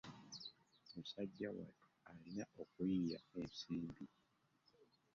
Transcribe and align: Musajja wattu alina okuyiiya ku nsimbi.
Musajja 0.97 1.49
wattu 1.57 1.87
alina 2.09 2.43
okuyiiya 2.61 3.19
ku 3.27 3.35
nsimbi. 3.47 4.05